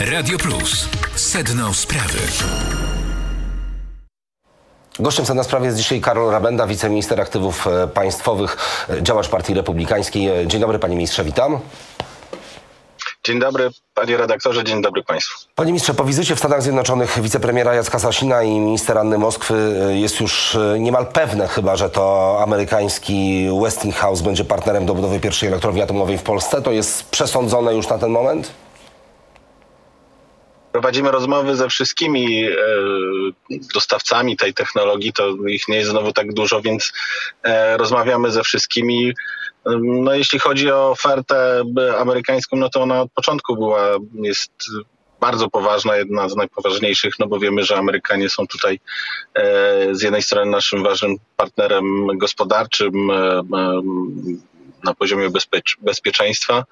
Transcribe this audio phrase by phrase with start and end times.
[0.00, 0.88] Radio Plus.
[1.16, 2.18] Sedno sprawy.
[4.98, 8.56] Gościem Sedna Sprawy jest dzisiaj Karol Rabenda, wiceminister aktywów e, państwowych,
[8.90, 10.28] e, działacz Partii Republikańskiej.
[10.28, 11.58] E, Dzień dobry panie ministrze, witam.
[13.24, 15.38] Dzień dobry panie redaktorze, dzień dobry państwu.
[15.54, 20.20] Panie ministrze, po wizycie w Stanach Zjednoczonych wicepremiera Jacka Sasina i minister Anny Moskwy jest
[20.20, 26.18] już niemal pewne chyba, że to amerykański Westinghouse będzie partnerem do budowy pierwszej elektrowni atomowej
[26.18, 26.62] w Polsce.
[26.62, 28.52] To jest przesądzone już na ten moment?
[30.72, 32.56] Prowadzimy rozmowy ze wszystkimi e,
[33.74, 36.92] dostawcami tej technologii, to ich nie jest znowu tak dużo, więc
[37.42, 39.12] e, rozmawiamy ze wszystkimi.
[39.82, 41.62] No, jeśli chodzi o ofertę
[41.98, 44.52] amerykańską, no to ona od początku była, jest
[45.20, 48.80] bardzo poważna, jedna z najpoważniejszych, no bo wiemy, że Amerykanie są tutaj
[49.34, 52.92] e, z jednej strony naszym ważnym partnerem gospodarczym,
[54.84, 56.64] na poziomie bezpiecz- bezpieczeństwa,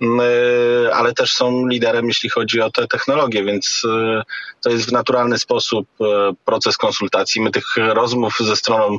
[0.00, 4.22] mm, e, ale też są liderem, jeśli chodzi o te technologie, więc e,
[4.62, 6.04] to jest w naturalny sposób e,
[6.44, 7.40] proces konsultacji.
[7.40, 8.98] My tych rozmów ze stroną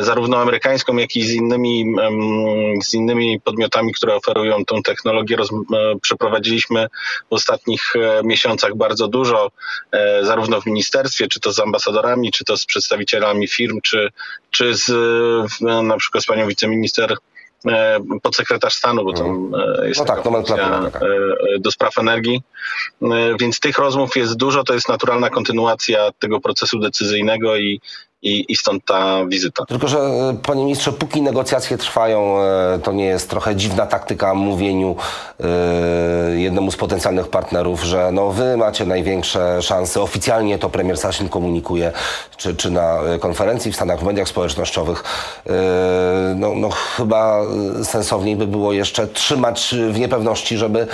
[0.00, 1.94] zarówno amerykańską, jak i z innymi,
[2.84, 5.36] z innymi podmiotami, które oferują tą technologię,
[6.02, 6.86] przeprowadziliśmy
[7.30, 7.92] w ostatnich
[8.24, 9.50] miesiącach bardzo dużo,
[10.22, 14.08] zarówno w ministerstwie, czy to z ambasadorami, czy to z przedstawicielami firm, czy,
[14.50, 14.90] czy z
[15.60, 17.16] na przykład z panią wiceminister
[18.22, 21.06] podsekretarz stanu, bo tam e, jest No tak, nomenklatura funkcja, taka.
[21.06, 22.42] e, e, do spraw energii.
[23.02, 23.06] E,
[23.40, 27.80] Więc tych rozmów jest dużo, to jest naturalna kontynuacja tego procesu decyzyjnemu i,
[28.24, 29.64] i, i stąd ta wizyta.
[29.64, 34.34] Tylko, że e, panie ministrze, póki negocjacje trwają, e, to nie jest trochę dziwna taktyka
[34.34, 34.96] mówieniu
[35.40, 35.46] e,
[36.36, 40.00] jednemu z potencjalnych partnerów, że no wy macie największe szanse.
[40.00, 41.92] Oficjalnie to premier Sasin komunikuje,
[42.36, 45.04] czy, czy na konferencji w Stanach, w mediach społecznościowych.
[46.36, 47.40] No, no chyba
[47.82, 50.86] sensowniej by było jeszcze trzymać w niepewności, żeby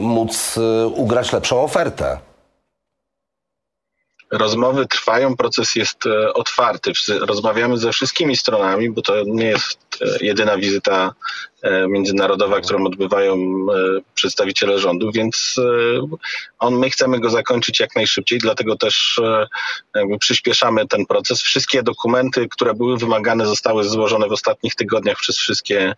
[0.00, 0.58] móc
[0.94, 2.27] ugrać lepszą ofertę.
[4.30, 6.92] Rozmowy trwają, proces jest e, otwarty.
[7.20, 11.14] Rozmawiamy ze wszystkimi stronami, bo to nie jest e, jedyna wizyta
[11.62, 13.36] e, międzynarodowa, którą odbywają
[14.14, 15.56] przedstawiciele rządu, więc
[16.58, 19.20] on, my chcemy go zakończyć jak najszybciej, dlatego też
[19.94, 21.42] jakby przyspieszamy ten proces.
[21.42, 25.94] Wszystkie dokumenty, które były wymagane, zostały złożone w ostatnich tygodniach przez wszystkie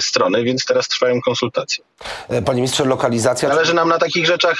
[0.00, 1.84] strony, więc teraz trwają konsultacje.
[2.28, 3.48] E, Panie ministrze, lokalizacja...
[3.48, 4.58] Zależy nam na takich rzeczach,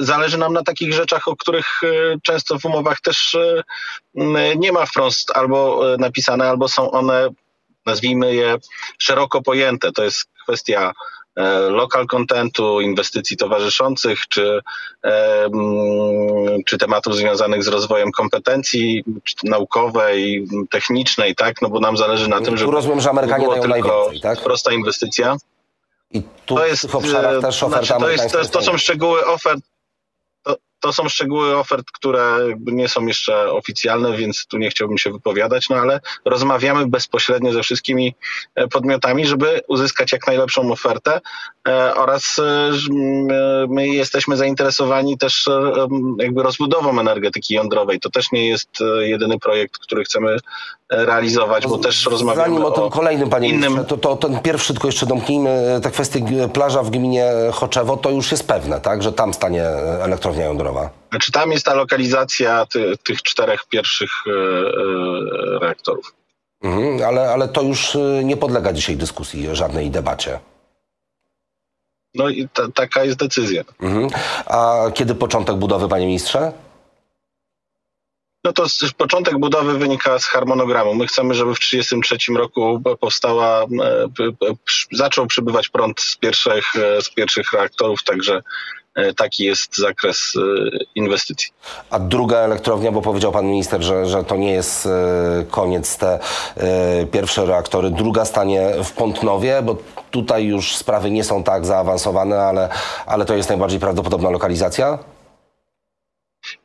[0.00, 1.86] zależy nam na takich rzeczach, o których e,
[2.22, 7.28] często w umowach też e, nie ma wprost albo e, napisane, albo są one,
[7.86, 8.56] nazwijmy je,
[8.98, 9.92] szeroko pojęte.
[9.92, 10.92] To jest kwestia
[11.36, 14.60] e, local contentu, inwestycji towarzyszących, czy,
[15.04, 15.52] e, m,
[16.66, 19.04] czy tematów związanych z rozwojem kompetencji
[19.44, 21.62] naukowej, technicznej, tak?
[21.62, 24.40] No bo nam zależy na tym, żeby rozumiem, że Amerykanie dają tylko najwięcej, tak?
[24.40, 25.36] prosta inwestycja.
[26.10, 28.62] I tu To w jest, tych obszarach e, też oferta znaczy, to, jest, to, to
[28.62, 29.60] są szczegóły ofert.
[30.80, 35.68] To, są szczegóły ofert, które nie są jeszcze oficjalne, więc tu nie chciałbym się wypowiadać,
[35.68, 38.14] no ale rozmawiamy bezpośrednio ze wszystkimi
[38.54, 41.20] e, podmiotami, żeby uzyskać jak najlepszą ofertę
[41.68, 42.70] e, oraz e,
[43.68, 45.48] my jesteśmy zainteresowani też
[46.18, 48.00] jakby rozbudową energetyki jądrowej.
[48.00, 48.70] To też nie jest
[49.00, 50.36] jedyny projekt, który chcemy
[50.90, 54.72] realizować, bo też rozmawiamy Zanim o tym kolejnym, panie innym ministrze, to, to ten pierwszy
[54.72, 55.80] tylko jeszcze domknijmy.
[55.82, 56.20] Te kwestie
[56.52, 59.02] plaża w gminie Choczewo, to już jest pewne, tak?
[59.02, 59.64] Że tam stanie
[60.02, 60.90] elektrownia jądrowa.
[61.10, 66.14] Znaczy tam jest ta lokalizacja ty, tych czterech pierwszych e, e, reaktorów.
[66.62, 70.38] Mhm, ale, ale to już nie podlega dzisiaj dyskusji, żadnej debacie.
[72.14, 73.62] No i ta, taka jest decyzja.
[73.80, 74.08] Mhm.
[74.46, 76.52] A kiedy początek budowy, panie ministrze?
[78.46, 78.64] No to
[78.96, 80.94] początek budowy wynika z harmonogramu.
[80.94, 83.66] My chcemy, żeby w 1933 roku powstała, e,
[84.16, 88.42] p- p- przy- zaczął przybywać prąd z pierwszych, e, z pierwszych reaktorów, także
[88.94, 90.40] e, taki jest zakres e,
[90.94, 91.48] inwestycji.
[91.90, 94.90] A druga elektrownia, bo powiedział pan minister, że, że to nie jest e,
[95.50, 96.18] koniec te
[96.56, 97.90] e, pierwsze reaktory.
[97.90, 99.76] Druga stanie w Pątnowie, bo
[100.10, 102.68] tutaj już sprawy nie są tak zaawansowane, ale,
[103.06, 104.98] ale to jest najbardziej prawdopodobna lokalizacja?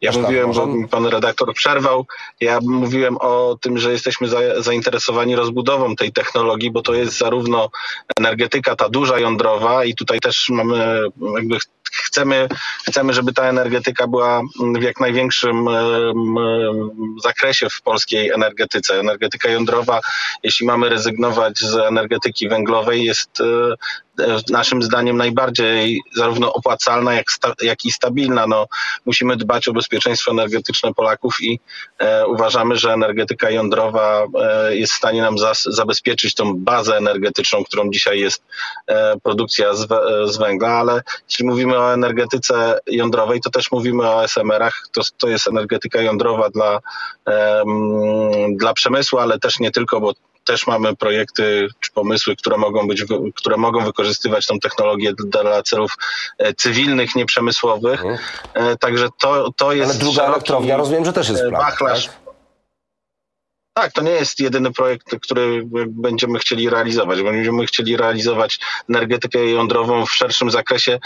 [0.01, 2.05] Ja Zresztą mówiłem, bo pan redaktor przerwał,
[2.39, 7.69] ja mówiłem o tym, że jesteśmy za, zainteresowani rozbudową tej technologii, bo to jest zarówno
[8.17, 11.01] energetyka ta duża jądrowa i tutaj też mamy
[11.35, 11.57] jakby
[11.91, 12.47] chcemy,
[12.87, 14.41] chcemy, żeby ta energetyka była
[14.79, 15.67] w jak największym
[17.23, 18.99] zakresie w polskiej energetyce.
[18.99, 19.99] Energetyka jądrowa,
[20.43, 27.31] jeśli mamy rezygnować z energetyki węglowej, jest e, e, naszym zdaniem najbardziej zarówno opłacalna, jak,
[27.31, 28.47] sta, jak i stabilna.
[28.47, 28.65] No,
[29.05, 31.59] musimy dbać o bezpieczeństwo energetyczne Polaków i
[31.99, 35.35] e, uważamy, że energetyka jądrowa e, jest w stanie nam
[35.65, 38.43] zabezpieczyć tą bazę energetyczną, którą dzisiaj jest
[38.87, 44.09] e, produkcja z, we, z węgla, ale jeśli mówimy o energetyce jądrowej, to też mówimy
[44.09, 44.73] o SMR-ach.
[44.93, 46.79] To, to jest energetyka jądrowa dla,
[47.25, 50.13] em, dla przemysłu, ale też nie tylko, bo
[50.45, 53.03] też mamy projekty czy pomysły, które mogą być,
[53.35, 55.91] które mogą wykorzystywać tą technologię dla, celów
[56.37, 58.03] e, cywilnych, nieprzemysłowych.
[58.53, 62.05] E, Także to, to jest Ale druga szeroki, elektrownia rozumiem, że też jest planach, wachlarz.
[62.07, 62.20] tak?
[63.73, 67.21] Tak, to nie jest jedyny projekt, który będziemy chcieli realizować.
[67.21, 68.59] Będziemy chcieli realizować
[68.89, 70.99] energetykę jądrową w szerszym zakresie,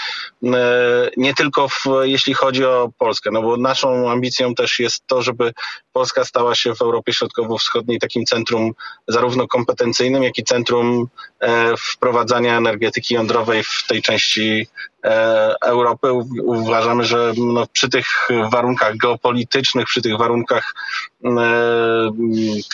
[0.43, 5.21] e, nie tylko w, jeśli chodzi o Polskę, no bo naszą ambicją też jest to,
[5.21, 5.51] żeby
[5.93, 8.71] Polska stała się w Europie Środkowo-Wschodniej takim centrum
[9.07, 11.07] zarówno kompetencyjnym, jak i centrum
[11.39, 14.67] e, wprowadzania energetyki jądrowej w tej części
[15.03, 16.11] e, Europy.
[16.43, 20.73] Uważamy, że no, przy tych warunkach geopolitycznych, przy tych warunkach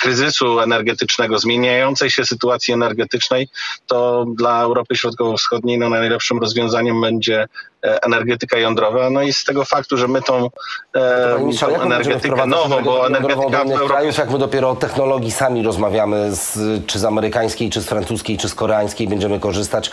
[0.01, 3.47] kryzysu energetycznego, zmieniającej się sytuacji energetycznej,
[3.87, 7.47] to dla Europy Środkowo-Wschodniej no, najlepszym rozwiązaniem będzie
[7.83, 9.09] e, energetyka jądrowa.
[9.09, 10.49] No i z tego faktu, że my tą,
[10.95, 15.31] e, tą energetykę nową, bo energetyka w innych Europie krajów, jak my dopiero o technologii
[15.31, 19.91] sami rozmawiamy, z, czy z amerykańskiej, czy z francuskiej, czy z koreańskiej będziemy korzystać,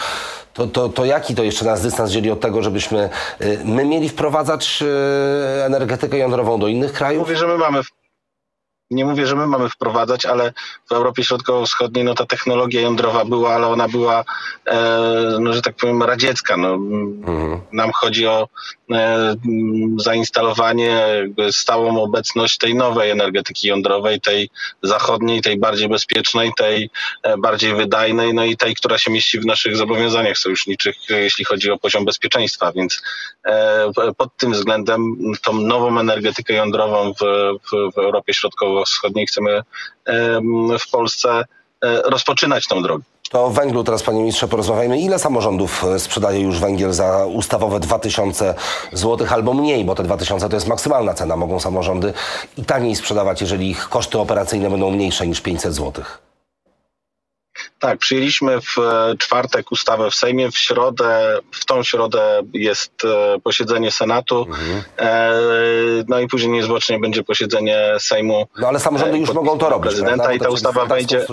[0.54, 4.08] to, to, to jaki to jeszcze nas dystans dzieli od tego, żebyśmy y, my mieli
[4.08, 7.28] wprowadzać y, energetykę jądrową do innych krajów?
[7.28, 7.80] mówię, że my mamy.
[8.90, 10.52] Nie mówię, że my mamy wprowadzać, ale
[10.88, 14.24] w Europie Środkowo-Wschodniej no, ta technologia jądrowa była, ale ona była,
[14.66, 16.56] e, no, że tak powiem, radziecka.
[16.56, 16.78] No,
[17.28, 17.60] Mhm.
[17.72, 18.48] Nam chodzi o
[18.92, 19.34] e,
[19.96, 21.02] zainstalowanie,
[21.50, 24.50] stałą obecność tej nowej energetyki jądrowej, tej
[24.82, 26.90] zachodniej, tej bardziej bezpiecznej, tej
[27.22, 31.70] e, bardziej wydajnej, no i tej, która się mieści w naszych zobowiązaniach sojuszniczych, jeśli chodzi
[31.70, 32.72] o poziom bezpieczeństwa.
[32.72, 33.02] Więc
[33.46, 37.18] e, pod tym względem tą nową energetykę jądrową w,
[37.70, 38.34] w, w Europie
[38.86, 39.62] Środkowo-Wschodniej chcemy
[40.04, 41.44] em, w Polsce
[41.82, 43.04] e, rozpoczynać tą drogę.
[43.30, 44.98] To o węglu teraz, panie ministrze, porozmawiajmy.
[44.98, 48.54] Ile samorządów e, sprzedaje już węgiel za ustawowe 2000
[48.92, 51.36] zł albo mniej, bo te 2000 to jest maksymalna cena.
[51.36, 52.12] Mogą samorządy
[52.56, 56.04] i taniej sprzedawać, jeżeli ich koszty operacyjne będą mniejsze niż 500 zł.
[57.78, 60.50] Tak, przyjęliśmy w e, czwartek ustawę w Sejmie.
[60.50, 64.46] W środę, w tą środę jest e, posiedzenie Senatu.
[64.98, 65.32] E,
[66.08, 68.46] no i później niezwłocznie będzie posiedzenie Sejmu.
[68.60, 70.32] No ale samorządy już mogą to robić, Prezydenta prawda?
[70.32, 71.26] i ta ustawa tak wejdzie.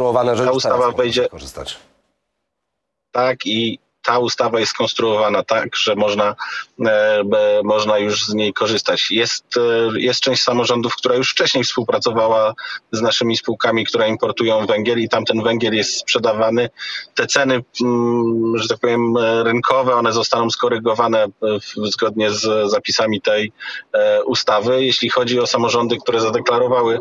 [0.45, 1.29] Ta ustawa wejdzie.
[1.29, 1.77] korzystać.
[3.11, 6.35] Tak i ta ustawa jest skonstruowana tak, że można,
[6.85, 7.23] e,
[7.63, 9.11] można już z niej korzystać.
[9.11, 12.53] Jest, e, jest część samorządów, która już wcześniej współpracowała
[12.91, 16.69] z naszymi spółkami, które importują węgiel i tam ten węgiel jest sprzedawany.
[17.15, 21.25] Te ceny, mm, że tak powiem, e, rynkowe, one zostaną skorygowane
[21.83, 23.51] zgodnie z zapisami tej
[24.25, 24.85] ustawy.
[24.85, 26.99] Jeśli chodzi o samorządy, które zadeklarowały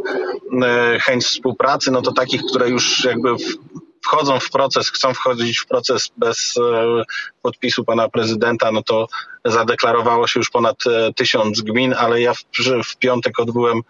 [1.00, 3.28] chęć współpracy, no to takich, które już jakby
[4.04, 7.02] wchodzą w proces, chcą wchodzić w proces bez e,
[7.42, 9.08] podpisu pana prezydenta, no to
[9.44, 12.42] zadeklarowało się już ponad e, tysiąc gmin, ale ja w,
[12.84, 13.82] w piątek odbyłem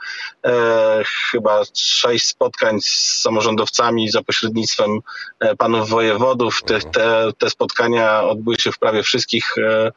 [0.47, 5.01] e, chyba sześć spotkań z samorządowcami za pośrednictwem
[5.41, 6.63] e, panów wojewodów.
[6.63, 9.93] Te, te, te spotkania odbyły się w prawie wszystkich e,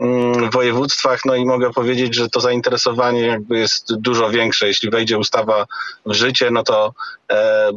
[0.00, 4.66] mm, województwach, no i mogę powiedzieć, że to zainteresowanie jakby jest dużo większe.
[4.66, 5.66] Jeśli wejdzie ustawa
[6.06, 6.92] w życie, no to
[7.32, 7.70] e,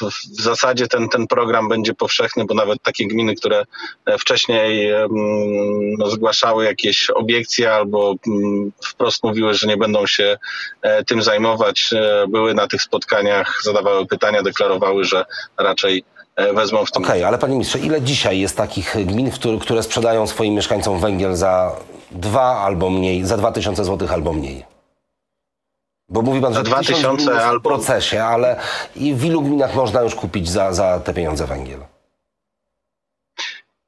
[0.00, 3.64] w, w zasadzie ten, ten program będzie powszechny, bo nawet takie gminy, które
[4.06, 4.92] e, wcześniej
[5.98, 10.38] no, zgłaszały jakieś obiekcje albo mm, wprost mówiły, że nie będą się
[10.82, 15.24] e, tym zajmować, e, były na tych spotkaniach, zadawały pytania, deklarowały, że
[15.58, 16.04] raczej
[16.36, 19.30] e, wezmą w tym Okej, ale panie ministrze, ile dzisiaj jest takich gmin,
[19.60, 21.76] które sprzedają swoim mieszkańcom węgiel za
[22.10, 24.64] dwa albo mniej, za 2000 zł albo mniej?
[26.08, 28.56] Bo mówi pan, że 2000 tysiąc gmin jest w albo- procesie, ale
[28.96, 31.80] i w ilu gminach można już kupić za, za te pieniądze węgiel?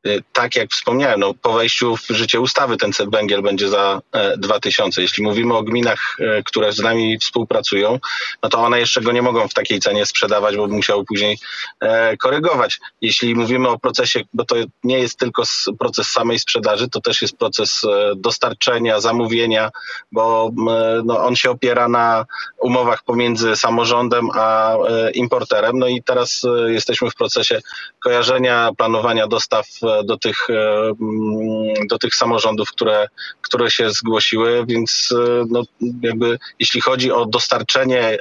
[0.07, 4.01] Y, tak jak wspomniałem, no, po wejściu w życie ustawy ten węgiel będzie za
[4.39, 5.03] 2000.
[5.03, 7.99] Jeśli mówimy o gminach, które z nami współpracują,
[8.43, 11.39] no to one jeszcze go nie mogą w takiej cenie sprzedawać, bo musiały później
[12.19, 12.81] korygować.
[13.01, 15.43] Jeśli mówimy o procesie, bo to nie jest tylko
[15.79, 17.81] proces samej sprzedaży, to też jest proces
[18.17, 19.71] dostarczenia, zamówienia,
[20.13, 20.51] bo
[21.05, 22.27] no, on się opiera na
[22.59, 24.77] umowach pomiędzy samorządem a
[25.15, 25.79] importerem.
[25.79, 27.61] No i teraz jesteśmy w procesie
[28.01, 33.09] kojarzenia, planowania dostaw e, do tych, e, mm, do tych samorządów, które,
[33.41, 35.63] które się zgłosiły, więc e, no,
[36.03, 38.19] jakby jeśli chodzi o dostarczenie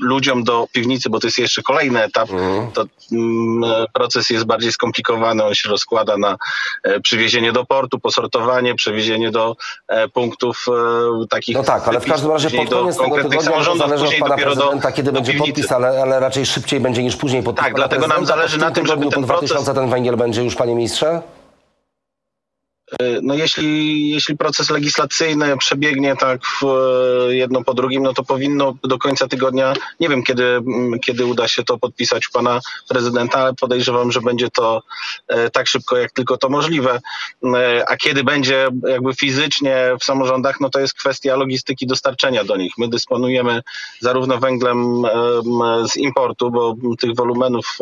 [0.00, 2.72] ludziom do piwnicy, bo to jest jeszcze kolejny etap, mhm.
[2.72, 6.36] to mm, proces jest bardziej skomplikowany, on się rozkłada na
[7.02, 9.56] przywiezienie do portu, posortowanie, przewiezienie do
[10.14, 10.66] punktów
[11.30, 11.56] takich...
[11.56, 14.96] No tak, ale w każdym razie pod koniec tego tygodnia zależy od pana prezydenta, do,
[14.96, 18.26] kiedy do będzie podpis, ale, ale raczej szybciej będzie niż później podpis Tak, dlatego nam
[18.26, 19.50] zależy na tym, żeby ten proces...
[19.50, 21.22] 2000 ten węgiel będzie już, panie ministrze?
[23.02, 26.40] Y, no jeśli, jeśli proces legislacyjny przebiegnie tak
[27.28, 30.60] jedno po drugim, no to powinno do końca tygodnia, nie wiem kiedy,
[31.04, 34.82] kiedy uda się to podpisać u pana prezydenta, ale podejrzewam, że będzie to
[35.28, 37.00] e, tak szybko, jak tylko to możliwe.
[37.44, 42.56] E, a kiedy będzie jakby fizycznie w samorządach, no to jest kwestia logistyki dostarczenia do
[42.56, 42.72] nich.
[42.78, 43.62] My dysponujemy
[44.00, 45.02] zarówno węglem
[45.92, 47.78] z importu, bo tych wolumenów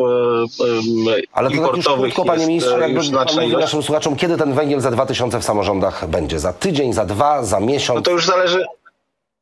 [1.33, 4.91] ale importowych to tak już krótko, panie ministrze, jakby naszym słuchaczom, kiedy ten węgiel za
[4.99, 6.39] 2000 w samorządach będzie?
[6.39, 7.95] Za tydzień, za dwa, za miesiąc?
[7.95, 8.65] No to już zależy,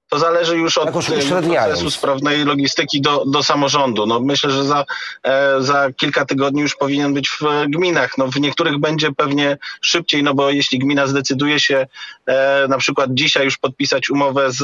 [0.09, 4.05] to zależy już od procesu sprawnej logistyki do, do samorządu.
[4.05, 4.85] No myślę, że za,
[5.23, 8.17] e, za kilka tygodni już powinien być w gminach.
[8.17, 11.87] No w niektórych będzie pewnie szybciej, no bo jeśli gmina zdecyduje się
[12.25, 14.57] e, na przykład dzisiaj już podpisać umowę z,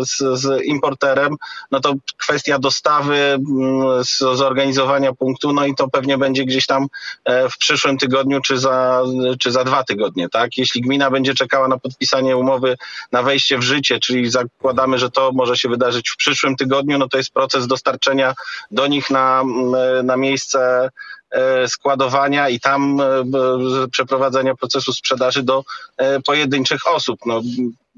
[0.00, 1.36] z, z importerem,
[1.70, 3.38] no to kwestia dostawy,
[4.02, 6.86] z, zorganizowania punktu, no i to pewnie będzie gdzieś tam
[7.24, 9.02] e, w przyszłym tygodniu czy za,
[9.38, 10.58] czy za dwa tygodnie, tak?
[10.58, 12.76] Jeśli gmina będzie czekała na podpisanie umowy
[13.12, 16.98] na wejście w życie, czyli za zakładamy, że to może się wydarzyć w przyszłym tygodniu,
[16.98, 18.34] no to jest proces dostarczenia
[18.70, 19.42] do nich na,
[20.04, 20.90] na miejsce
[21.30, 23.24] e, składowania i tam e,
[23.90, 25.64] przeprowadzenia procesu sprzedaży do
[25.96, 27.20] e, pojedynczych osób.
[27.26, 27.42] No,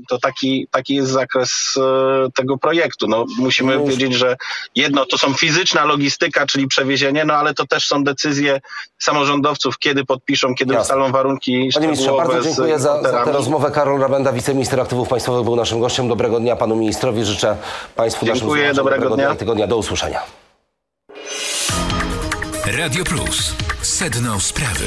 [0.09, 3.07] to taki, taki jest zakres e, tego projektu.
[3.09, 4.37] No, musimy no wiedzieć, że
[4.75, 8.61] jedno to są fizyczna logistyka, czyli przewiezienie, no ale to też są decyzje
[8.99, 10.83] samorządowców, kiedy podpiszą, kiedy Jasne.
[10.83, 13.71] ustalą warunki Panie ministrze, bardzo dziękuję za, za tę rozmowę.
[13.71, 16.09] Karol Rabenda, wiceminister aktywów państwowych był naszym gościem.
[16.09, 17.25] Dobrego dnia panu ministrowi.
[17.25, 17.57] Życzę
[17.97, 19.27] państwu dziękuję, naszym dobrego, dobrego dnia.
[19.27, 19.67] dnia tygodnia.
[19.67, 20.21] Do usłyszenia.
[22.67, 23.55] Radio Plus.
[23.83, 24.87] Sedno sprawy.